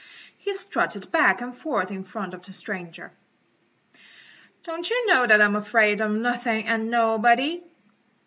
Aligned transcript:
He 0.39 0.55
strutted 0.55 1.11
back 1.11 1.41
and 1.41 1.55
forth 1.55 1.91
in 1.91 2.03
front 2.05 2.33
of 2.33 2.41
the 2.43 2.51
stranger. 2.53 3.11
"Don't 4.63 4.89
you 4.89 5.05
know 5.05 5.27
that 5.27 5.43
I'm 5.43 5.55
afraid 5.55 6.01
of 6.01 6.09
nothing 6.09 6.65
and 6.65 6.89
nobody?" 6.89 7.61